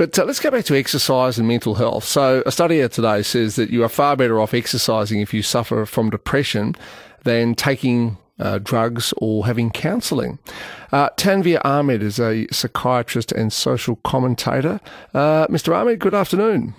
[0.00, 2.04] But uh, let's go back to exercise and mental health.
[2.04, 5.42] So, a study out today says that you are far better off exercising if you
[5.42, 6.74] suffer from depression
[7.24, 10.38] than taking uh, drugs or having counselling.
[10.90, 14.80] Uh, Tanvir Ahmed is a psychiatrist and social commentator.
[15.12, 15.76] Uh, Mr.
[15.76, 16.72] Ahmed, good afternoon.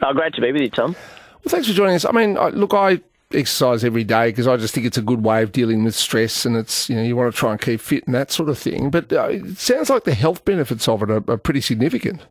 [0.00, 0.92] Oh, great to be with you, Tom.
[0.92, 2.06] Well, thanks for joining us.
[2.06, 3.02] I mean, look, I
[3.32, 6.46] exercise every day because I just think it's a good way of dealing with stress
[6.46, 8.56] and it's, you know, you want to try and keep fit and that sort of
[8.56, 8.88] thing.
[8.88, 12.24] But uh, it sounds like the health benefits of it are, are pretty significant.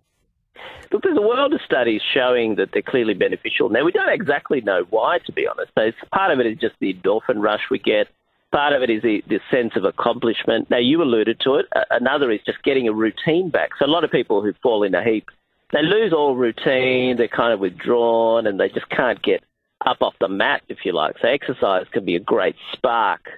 [0.91, 3.70] Look, there's a world of studies showing that they're clearly beneficial.
[3.70, 5.71] Now, we don't exactly know why, to be honest.
[5.77, 8.07] So part of it is just the endorphin rush we get.
[8.52, 10.70] Part of it is the, the sense of accomplishment.
[10.70, 11.66] Now, you alluded to it.
[11.90, 13.71] Another is just getting a routine back.
[13.77, 15.29] So a lot of people who fall in a heap,
[15.71, 17.17] they lose all routine.
[17.17, 19.43] They're kind of withdrawn, and they just can't get
[19.85, 21.17] up off the mat, if you like.
[21.21, 23.29] So exercise can be a great spark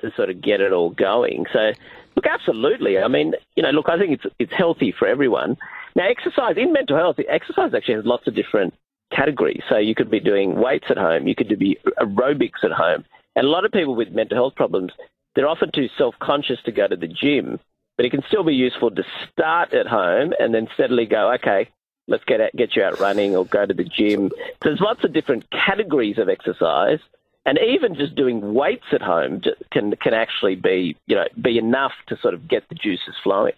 [0.00, 1.46] to sort of get it all going.
[1.52, 1.72] So,
[2.14, 2.98] look, absolutely.
[2.98, 5.56] I mean, you know, look, I think it's it's healthy for everyone.
[5.96, 8.74] Now, exercise in mental health, exercise actually has lots of different
[9.10, 9.62] categories.
[9.68, 13.46] So you could be doing weights at home, you could be aerobics at home, and
[13.46, 14.92] a lot of people with mental health problems,
[15.34, 17.58] they're often too self-conscious to go to the gym.
[17.96, 21.70] But it can still be useful to start at home and then steadily go, okay,
[22.08, 24.30] let's get out, get you out running or go to the gym.
[24.62, 26.98] There's lots of different categories of exercise,
[27.46, 29.40] and even just doing weights at home
[29.72, 33.54] can can actually be you know be enough to sort of get the juices flowing.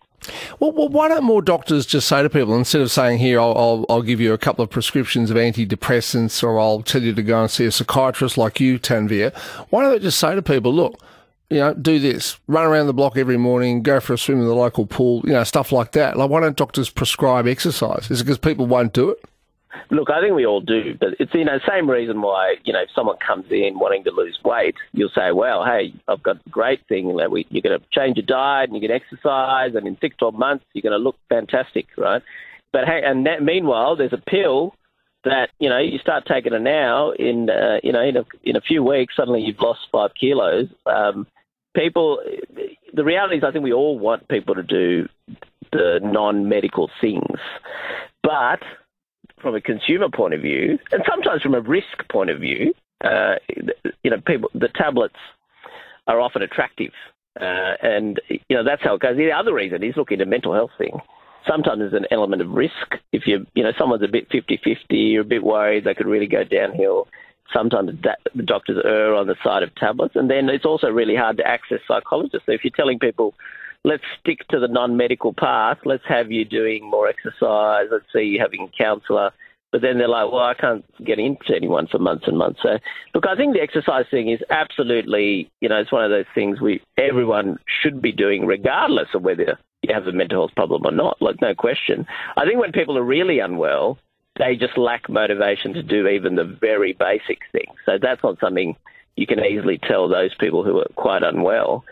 [0.60, 3.56] Well, well, why don't more doctors just say to people instead of saying here I'll,
[3.56, 7.22] I'll, I'll give you a couple of prescriptions of antidepressants or I'll tell you to
[7.22, 9.36] go and see a psychiatrist like you, Tanvir,
[9.70, 11.00] why don't they just say to people, look,
[11.50, 14.46] you know, do this, run around the block every morning, go for a swim in
[14.46, 16.16] the local pool, you know, stuff like that.
[16.16, 18.10] Like, why don't doctors prescribe exercise?
[18.10, 19.24] Is it because people won't do it?
[19.90, 22.82] Look, I think we all do, but it's you know same reason why you know
[22.82, 26.50] if someone comes in wanting to lose weight, you'll say, well, hey, I've got a
[26.50, 27.16] great thing.
[27.16, 30.16] that we, you're going to change your diet and you can exercise, and in six
[30.16, 32.22] twelve months you're going to look fantastic, right?
[32.72, 34.74] But hey, and that, meanwhile, there's a pill
[35.24, 38.56] that you know you start taking it now in uh, you know in a in
[38.56, 40.68] a few weeks suddenly you've lost five kilos.
[40.86, 41.26] Um,
[41.74, 42.20] people,
[42.92, 45.08] the reality is, I think we all want people to do
[45.72, 47.38] the non-medical things,
[48.22, 48.60] but
[49.40, 53.34] from a consumer point of view, and sometimes from a risk point of view, uh,
[54.02, 55.16] you know, people the tablets
[56.06, 56.92] are often attractive,
[57.40, 59.16] uh, and you know that's how it goes.
[59.16, 60.98] The other reason is looking at mental health thing.
[61.46, 62.96] Sometimes there's an element of risk.
[63.12, 66.26] If you you know someone's a bit 50-50, you're a bit worried they could really
[66.26, 67.08] go downhill.
[67.52, 67.90] Sometimes
[68.34, 71.46] the doctors err on the side of tablets, and then it's also really hard to
[71.46, 72.46] access psychologists.
[72.46, 73.34] So if you're telling people
[73.84, 75.78] let's stick to the non-medical path.
[75.84, 77.86] Let's have you doing more exercise.
[77.90, 79.32] Let's see you having a counsellor.
[79.70, 82.60] But then they're like, well, I can't get into anyone for months and months.
[82.62, 82.78] So,
[83.14, 86.60] look, I think the exercise thing is absolutely, you know, it's one of those things
[86.60, 90.92] we everyone should be doing, regardless of whether you have a mental health problem or
[90.92, 91.20] not.
[91.20, 92.06] Like, no question.
[92.36, 93.98] I think when people are really unwell,
[94.38, 97.76] they just lack motivation to do even the very basic things.
[97.84, 98.74] So that's not something
[99.16, 101.84] you can easily tell those people who are quite unwell.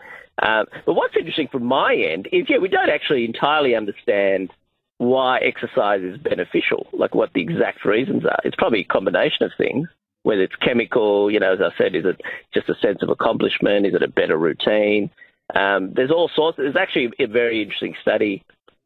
[0.43, 4.51] Uh, but what's interesting from my end is, yeah, we don't actually entirely understand
[4.99, 8.39] why exercise is beneficial, like what the exact reasons are.
[8.45, 9.89] It's probably a combination of things,
[10.23, 12.21] whether it's chemical, you know, as I said, is it
[12.53, 13.87] just a sense of accomplishment?
[13.87, 15.11] Is it a better routine?
[15.55, 16.57] Um, there's all sorts.
[16.57, 18.43] There's actually a very interesting study,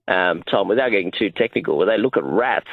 [0.09, 2.69] um, Tom, without getting too technical, where they look at rats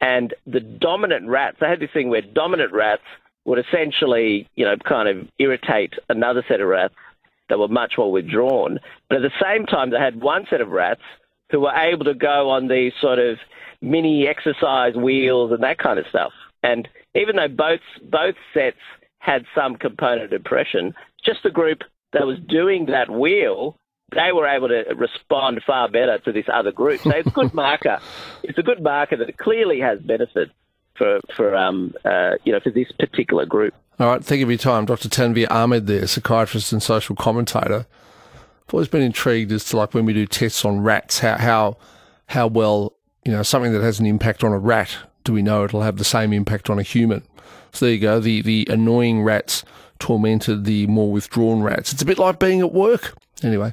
[0.00, 1.56] and the dominant rats.
[1.60, 3.02] They had this thing where dominant rats
[3.44, 6.94] would essentially, you know, kind of irritate another set of rats
[7.48, 8.78] they were much more withdrawn.
[9.08, 11.02] But at the same time, they had one set of rats
[11.50, 13.38] who were able to go on these sort of
[13.80, 16.32] mini exercise wheels and that kind of stuff.
[16.62, 18.76] And even though both both sets
[19.18, 20.94] had some component of depression,
[21.24, 21.82] just the group
[22.12, 23.76] that was doing that wheel,
[24.14, 27.00] they were able to respond far better to this other group.
[27.00, 27.98] So it's a good marker.
[28.42, 30.50] It's a good marker that clearly has benefit
[30.98, 33.74] for for um uh, you know for this particular group.
[34.00, 35.08] All right, thank you for your time, Dr.
[35.08, 37.86] Tanvir Ahmed, there, psychiatrist and social commentator.
[38.68, 41.76] I've always been intrigued as to like when we do tests on rats, how how
[42.26, 42.94] how well
[43.24, 44.96] you know something that has an impact on a rat.
[45.24, 47.22] Do we know it'll have the same impact on a human?
[47.72, 48.20] So there you go.
[48.20, 49.64] The the annoying rats
[49.98, 51.92] tormented the more withdrawn rats.
[51.92, 53.16] It's a bit like being at work.
[53.42, 53.72] Anyway,